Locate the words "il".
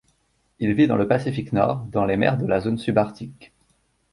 0.57-0.73